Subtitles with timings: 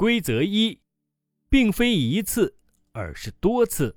[0.00, 0.80] 规则一，
[1.50, 2.56] 并非一次，
[2.92, 3.94] 而是多次。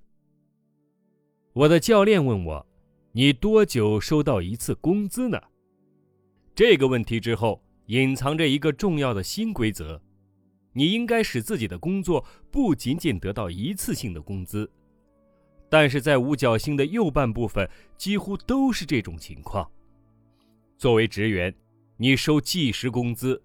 [1.53, 2.67] 我的教练问我
[3.15, 5.41] ：“你多久收到一次工资呢？”
[6.53, 10.01] 这个问题之后隐藏着一个重要的新规则：
[10.73, 14.69] 你应该使自己的工作不仅仅得到一次性的工资。
[15.69, 17.65] 但是在五角星的右半部分
[17.97, 19.71] 几乎都是这种情况。
[20.77, 21.55] 作为职员，
[21.95, 23.41] 你收计时工资，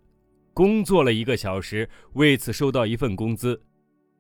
[0.59, 3.63] 工作了一个小时，为此收到一份工资，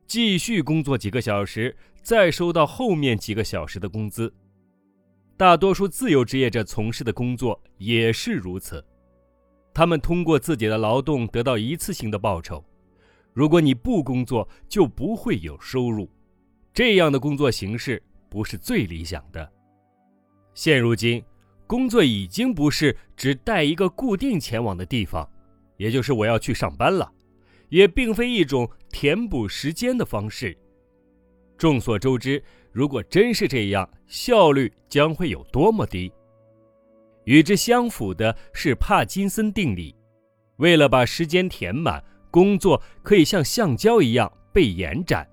[0.06, 4.32] 继续工作几个小时，再收到后面几个小时的工资。
[5.36, 8.84] 大多数自由职业者从事的工作也是如此，
[9.74, 12.64] 他们通过自己的劳动得到一次性的报酬。
[13.32, 16.08] 如果你不工作，就不会有收入。
[16.72, 19.52] 这样的工作形式不是最理想的。
[20.54, 21.20] 现如今，
[21.66, 25.28] 工作已经不是只带一个固定前往的地方，
[25.78, 27.10] 也就是我要去上班了，
[27.70, 30.56] 也并非一种填补时间的方式。
[31.56, 36.12] 众所周知，如果真是这样，效率将会有多么低。
[37.24, 39.94] 与之相符的是帕金森定理：
[40.56, 45.28] 为了把时间填满，工作可以像橡胶一样被延展。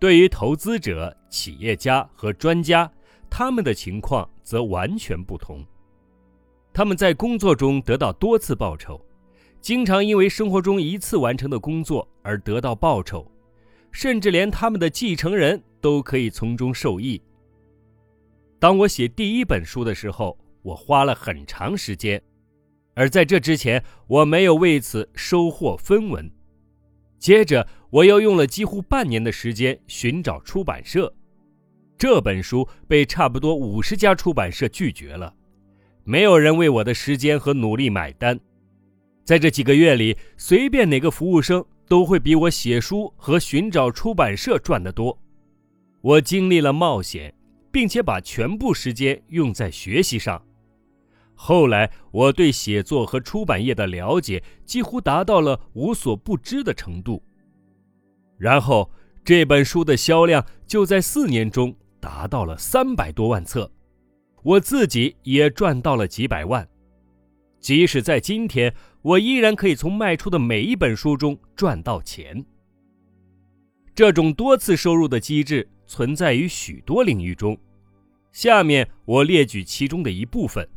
[0.00, 2.90] 对于投资者、企业家和专家，
[3.30, 5.64] 他们的情况则完全不同。
[6.72, 9.00] 他们在工作中得到多次报酬，
[9.64, 13.26] 经常因为生活中一次完成的工作而得到报酬，
[13.90, 17.18] 甚至连他们的继承人都可以从中受益。
[18.58, 22.22] 当我写第一本书的时候，我花了很长时间，
[22.92, 26.30] 而在这之前，我没有为此收获分文。
[27.18, 31.10] 接着，我又用了几乎半年的时间寻找出版社。
[31.96, 35.34] 这本书被差不多五十家出版社拒绝了，
[36.04, 38.38] 没有人为我的时间和努力买单。
[39.24, 45.18] 在这几个月里，随便哪个服务生都会比我写书和寻找出版社赚得多。
[46.02, 47.34] 我经历了冒险，
[47.72, 50.40] 并且把全部时间用在学习上。
[51.34, 57.22] 后来，我对写作和出版业的了解几乎达到了无所不知的程度。
[58.36, 58.90] 然后，
[59.24, 63.70] 这本书的销量就在四年中达到了三百多万册，
[64.42, 66.68] 我自己也赚到了几百万。
[67.64, 72.44] 即使在今天，我依然可以从卖出的每一本书中赚到钱。
[73.94, 77.56] 这种多次收入的机制存在于许多领域中，
[78.32, 80.68] 下面我列举其中的一部分。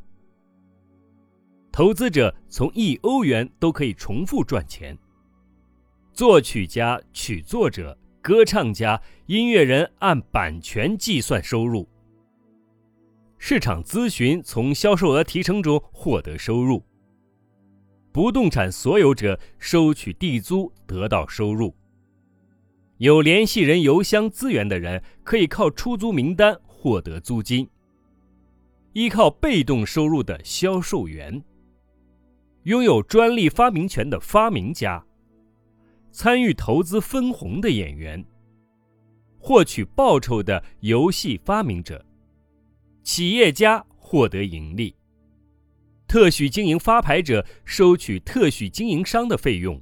[1.74, 4.98] 投资者从一欧元都可以重复赚钱。
[6.14, 11.86] 作曲家、曲作者、歌唱家、音乐人按版权计算收入。
[13.50, 16.84] 市场咨询从销售额提成中获得收入。
[18.12, 21.74] 不动产所有者收取地租得到收入。
[22.98, 27.66] 有联系人邮箱资源的人可以靠出租名单获得租金。
[28.92, 31.42] 依靠被动收入的销售员。
[32.64, 35.02] 拥有专利发明权的发明家，
[36.12, 38.26] 参与投资分红的演员，
[39.40, 42.06] 获取报酬的游戏发明者，
[43.08, 44.94] 企业家获得盈利，
[46.10, 49.82] 特许经营发牌者收取特许经营商的费用，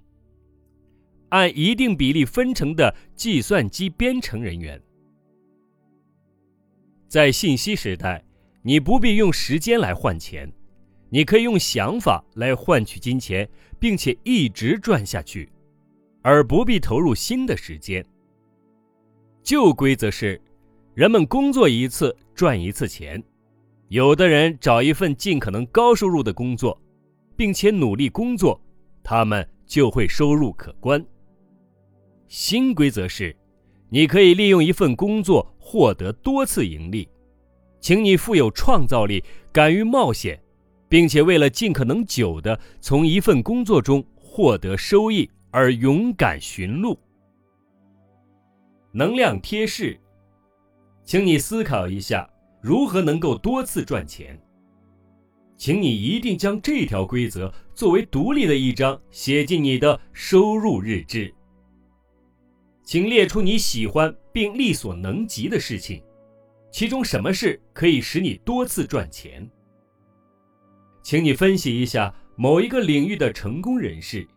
[1.30, 4.80] 按一定比例分成的计算机编程人员。
[7.08, 8.24] 在信息时代，
[8.62, 10.48] 你不必用时间来换钱。
[11.10, 13.50] 你可以用想法来换取金钱，
[13.80, 15.52] 并且一直赚下去，
[16.22, 18.06] 而不必投入新的时间。
[19.42, 20.40] 旧规则是，
[20.96, 23.22] 人们工作一次赚一次钱，
[23.90, 26.82] 有的人找一份尽可能高收入的工作，
[27.36, 28.60] 并且努力工作，
[29.04, 31.06] 他们就会收入可观。
[32.30, 33.36] 新规则是，
[33.90, 37.10] 你可以利用一份工作获得多次盈利，
[37.82, 40.42] 请你富有创造力，敢于冒险。
[40.88, 46.98] 并且为了尽可能久的从一份工作中获得收益而勇敢寻路。
[48.94, 50.00] 能量贴士，
[51.06, 52.28] 请你思考一下
[52.60, 54.38] 如何能够多次赚钱。
[55.56, 61.34] 请你一定将这条规则作为独立的一章写进你的收入日志。
[62.84, 66.04] 请列出你喜欢并力所能及的事情，
[66.72, 69.50] 其中什么事可以使你多次赚钱？
[71.02, 74.28] 请你分析一下某一个领域的成功人士，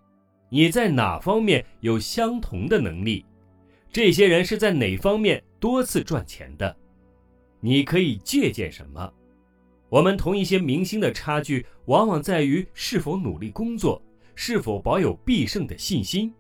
[0.51, 3.25] 你在哪方面有相同的能力？
[3.91, 6.77] 这些人是在哪方面多次赚钱的？
[7.61, 9.13] 你可以借鉴什么？
[9.89, 14.01] 我们同一些明星的差距，往往在于是否努力工作，
[14.35, 16.33] 是否保有必胜的信心。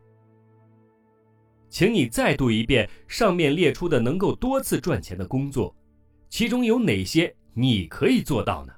[1.68, 5.74] 请你再读一遍上面列出的能够多次赚钱的工作，
[6.28, 8.72] 其中有哪些你可以做到呢？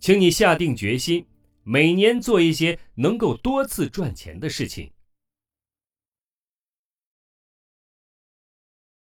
[0.00, 1.24] 请你下定决心，
[1.62, 4.90] 每年做一些能够多次赚钱的事情。